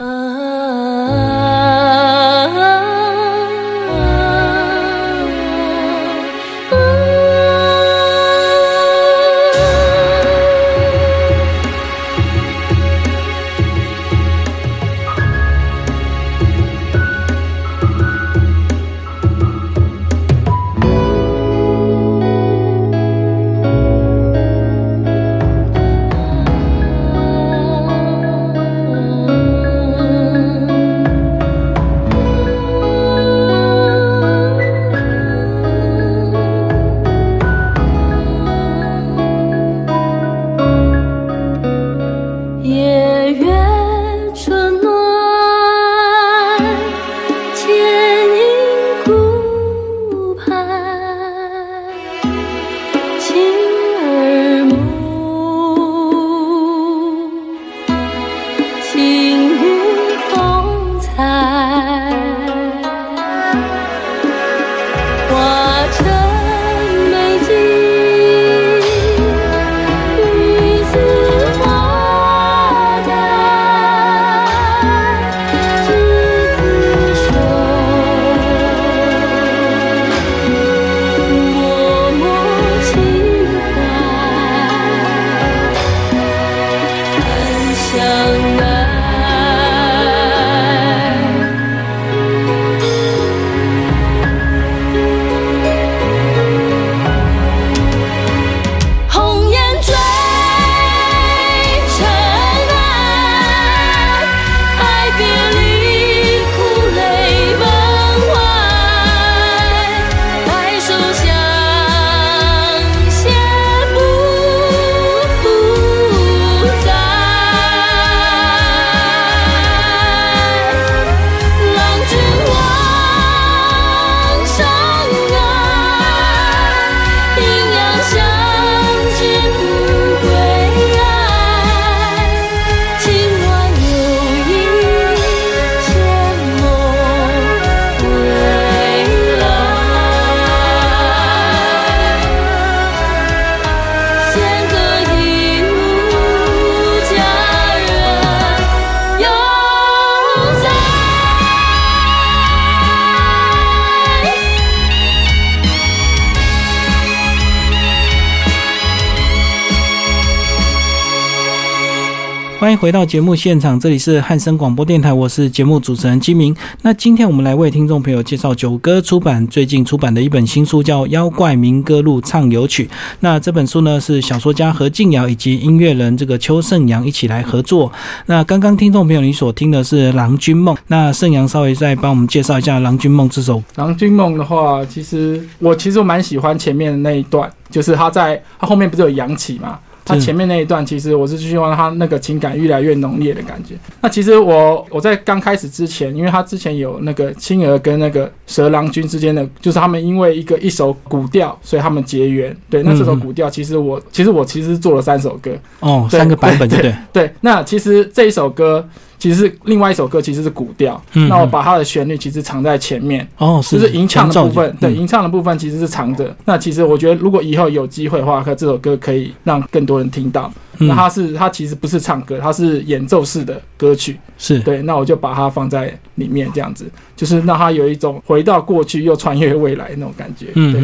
[162.68, 166.54] 欢迎回到节目现场，这里是汉声广播电台，我是节目主持人金明。
[166.82, 172.84] 那今天我们来为听众朋友介绍九歌出版最近出版的一本新书，叫《妖怪民歌录唱游曲》。
[173.22, 177.90] 那这本书呢是小说家何静瑶以及音乐人这个邱胜阳一起来合作。
[178.26, 183.60] 那刚刚听众朋友你所听的是《郎君梦》，那胜阳稍微再帮我们介绍一下《郎君梦》这首。
[183.76, 189.80] 《郎君梦》的话，其实我其实我蛮喜欢前面的那一段，就是他在他后面不是有扬起嘛？
[190.08, 193.76] 他前面那一段，其实我是希望他那个情感越来越浓烈的感觉。
[194.02, 202.56] 那其实我我在刚开始之前，因为他之前有那个青儿跟那个蛇郎君之间的，就是他们因为一个一首古调，所以他们结缘。
[202.70, 205.52] 对，那这首嗯古调，其实我其实我其实做了三首歌。
[205.82, 206.96] 哦，三个版本对对？
[207.12, 208.88] 对，那其实这一首歌
[209.20, 211.02] 其实是另外一首歌，其实是古调。
[211.14, 213.28] 嗯那我把它的旋律其实藏在前面。
[213.38, 216.36] 哦，就是是吟唱的部分，对，嗯吟唱的部分其实是藏着。
[216.46, 220.52] 那其实我觉得，如果以后有机会的话，可这首歌可以让更多人听到。
[220.80, 224.20] 嗯那它是它其实不是唱歌，它是演奏式的歌曲。
[224.38, 230.46] 是对，那我就把它放在里面，这样子就是让它有一种回到过去又穿越未来那种感觉。
[230.54, 230.80] 对。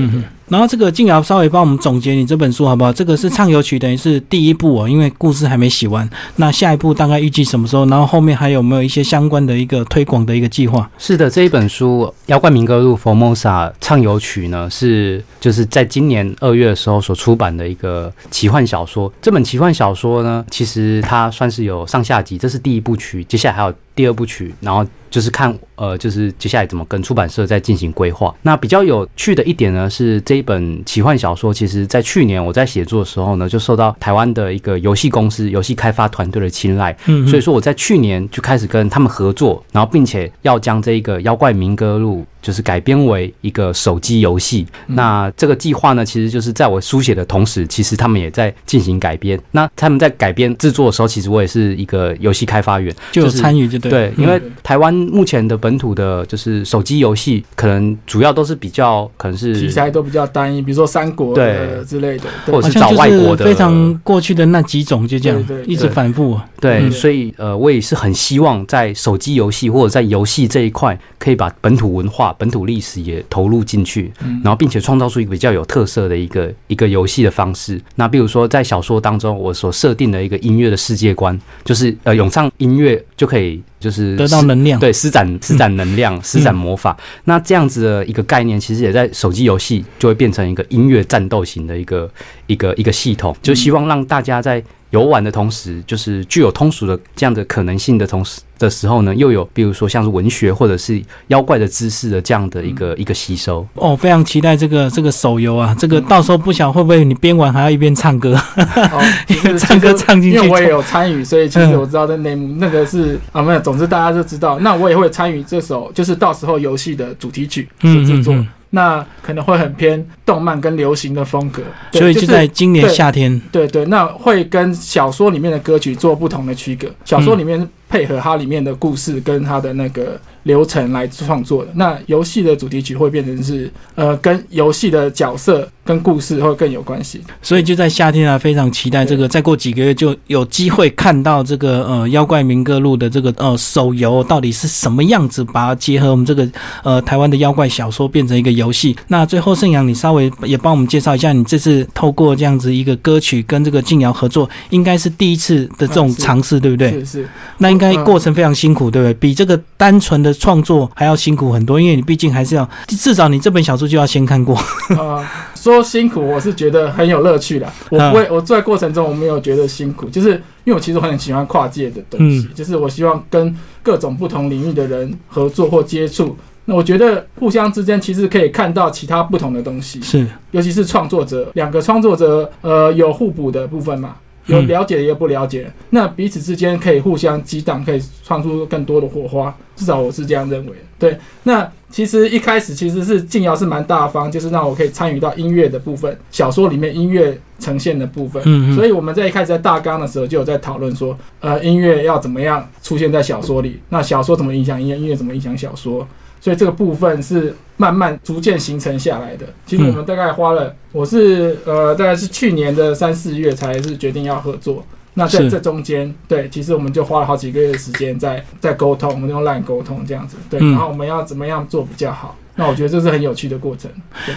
[0.47, 2.91] 然后这个静瑶稍微帮我们总结你这本书好不好？
[2.91, 6.07] 这个是畅游曲，等于是第一部哦，因为故事还没写完。
[6.35, 7.85] 那下一步大概预计什么时候？
[7.87, 10.89] 然后后面还有没有一些相关的一个推广的一个计划？
[10.97, 19.11] 是的，这一本书《妖怪民歌录 Formosa 畅游曲》呢，是就是在今年二月的时候所出版的一个奇幻小说。
[19.21, 28.33] 这本奇幻小说呢，其实它算是有上下集，这是第一部曲，接下来还有第二部曲，然后就是看呃，就是接下来怎么跟出版社在进行规划。
[28.41, 36.97] 那比较有趣的一点呢，是这一本奇幻小说，其实在去年我在写作的时候呢，就受到台湾的一个游戏公司、游戏开发团队的青睐。
[37.05, 44.67] 嗯所以说我在去年就开始跟他们合作，然后并且要将这一个《妖怪民歌录》就是改编为一个手机游戏。
[44.87, 49.39] 嗯那这个计划呢，其实就是在我书写的同时，其实他们也在进行改编。
[49.51, 53.89] 那他们在改编制作的时候，其实我也是一个游戏开发员，就是参与就对。
[53.89, 66.39] 对，嗯因为台湾目前的本土的，就是手机游戏，可能主要都是比较可能是题材都比较单一，比如说三国的对之类的，或者找外国的非常过去的那几种，就这样一直反复。
[66.59, 77.81] 对，嗯所以呃，我也是很希望在手机游戏或者在游戏这一块，可以把本土文化、本土历史也投入进去，嗯然后并且创造出一个比较有特色的一个一个游戏的方式。
[77.95, 86.97] 那比如说在小说当中，我所设定的一个音乐的世界观，就是呃咏唱音乐就可以就是得到能量，对，施展施展能量，施展魔法。
[87.25, 92.09] 那这样子的一个概念，其实也在手机游戏就会变成一个音乐战斗型的一个
[92.47, 94.63] 一个一个系统，就希望让大家在
[94.93, 103.67] 游玩的同时，就是具有通俗的这样的可能性的同时的时候呢，又有比如说像是文学或者是妖怪的知识的这样的一个、一个吸收。
[103.73, 105.75] 哦，非常期待这个这个手游啊！
[105.79, 108.35] 这个到时候不晓会不会你边玩还要一边唱歌？
[108.55, 114.59] 哦，其实 唱歌唱进去因为我也有参与，所以其嗯实我知道的内幕，那个是啊没有，总之大家就知道。
[114.59, 121.61] 那我也会参与这首，就是到时候游戏的主题曲的制作，嗯那可能会很偏动漫跟流行的风格，
[121.91, 126.87] 所以就在今年夏天，对对，那会跟小说里面的歌曲做不同的区隔。
[127.05, 131.71] 小说里面配合它里面的故事跟它的那个流程来创作的。
[131.75, 137.21] 那游戏的主题曲会变成是呃跟游戏的角色跟故事会更有关系。
[137.41, 146.47] 所以就在夏天啊，非常期待这个，再过几个月就有机会看到这个呃《妖怪民歌录》的这个呃手游到底是什么样子，把它结合我们这个
[146.83, 148.95] 呃台湾的妖怪小说变成一个游戏。
[149.07, 156.91] 那最后盛阳，你稍微也帮我们介绍一下，你这次透过这样子一个歌曲跟这个静瑶合作，应该是第一次的这种尝试，对不对？
[156.91, 159.13] 是是，那应该嗯过程非常辛苦，对不对？
[159.15, 164.57] 比这个单纯的创作还要辛苦很多，因为你毕竟还是要至少你这本小说就要先看过。
[164.97, 165.25] 呃，
[165.55, 167.71] 说辛苦，我是觉得很有乐趣啦。
[167.89, 170.31] 我不会，我在过程中我没有觉得辛苦，就是
[170.63, 176.35] 因为我其实很喜欢跨界的东西，就是我希望跟各种不同领域的人合作或接触。
[176.65, 184.15] 那我觉得互相之间其实可以看到其他不同的东西，是，尤其是创作者，两个创作者呃有互补的部分嘛，
[184.47, 190.73] 有嗯了解也有不了解，那彼此之间可以互相激荡，可以创出更多的火花，至少我是这样认为。
[190.99, 198.41] 对，那其实一开始其实是静瑶是蛮大方，就是让我可以参与到音乐的部分，小说里面音乐呈现的部分。
[198.45, 206.07] 嗯嗯，所以我们在一开始在大纲的时候就有在讨论说，呃，音乐要怎么样出现在小说里，那小说怎么影响音乐，音乐怎么影响小说，
[206.43, 209.45] 所以这个部分是慢慢逐渐形成下来的。
[209.65, 214.85] 其实我们大概花了，我是呃大概是去年的三四月才是决定要合作。
[215.13, 223.89] 那在这中间，对，其实我们就花了好几个月的时间在在沟通，我们用 LINE 沟通这样子，对，嗯然后我们要怎么样做比较好，那我觉得这是很有趣的过程。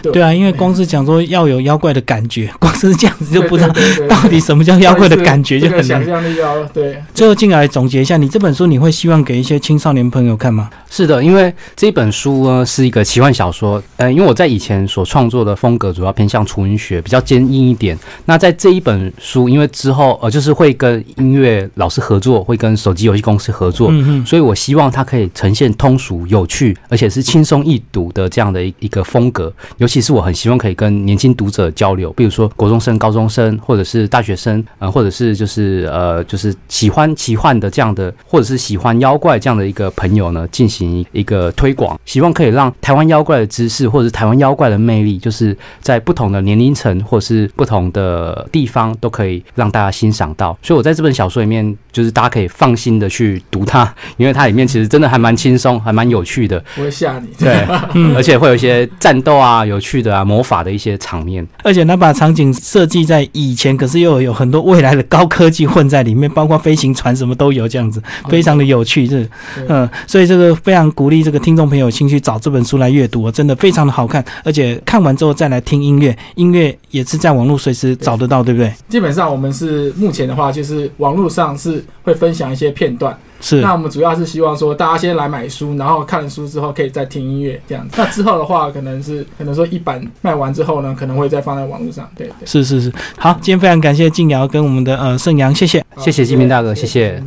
[0.03, 3.73] 对对啊，因为光是讲说要有妖怪的感觉，光是这样子就不知道
[4.09, 6.05] 到底什么叫妖怪的感觉，就很难想。
[6.05, 6.97] 象力要对。
[7.15, 10.71] 最后进来总结一下，你这本书你会希望给一些青少年朋友看吗？
[10.89, 17.99] 是的，因为这本书呢是一个奇幻小说，呃，因为我在以前所创作的风格主要偏向纯文学，比较坚硬一点。
[18.25, 29.53] 那在这一本书，因为之后呃就是会跟音乐老师合作，会跟手机游戏公司合作，嗯嗯，所以我希望它可以呈现通俗、有趣，而且是轻松易读的这样的一一个风格。
[29.79, 50.57] 尤其是我很希望可以跟年轻读者交流，比如说国中生、高中生，或者是大学生，呃，或者是就是呃，就是喜欢奇幻的这样的，或者是喜欢妖怪这样的一个朋友呢，进行一个推广，希望可以让台湾妖怪的知识，或者是台湾妖怪的魅力，就是在不同的年龄层或者是不同的地方，都可以让大家欣赏到。
[50.63, 56.63] 所以我在这本小说里面，就是大家可以放心的去读它，因为它里面其实真的还蛮轻松，还蛮有趣的。
[56.75, 57.29] 不会吓你。
[57.39, 57.67] 对，
[58.15, 61.47] 而且会有一些战斗啊、有趣的啊、魔法的一些场面。
[61.63, 69.29] 而且他把场景设计在以前，可是又有很多未来的高科技混在里面，包括飞行船什么都有，这样子非常的有趣，是
[69.69, 78.73] 嗯，所以这个非常鼓励这个听众朋友有兴趣找这本书来阅读，真的非常的好看，而且看完之后再来听音乐，音乐也是在网络随时找得到，对不对？
[78.89, 83.17] 基本上我们是目前的话，就是网络上是会分享一些片段。
[83.41, 87.95] 是那我们主要是希望说，大家先来买书，然后看了书之后可以再听音乐这样子。
[87.99, 92.09] 那之后的话，可能是可能说一版卖完之后呢，可能会再放在网络上。
[92.17, 92.47] 对对。
[92.47, 95.85] 是是是，好，今天非常感谢静瑶跟我们的呃盛阳，谢谢。
[95.99, 97.23] 谢谢金明大哥，谢谢。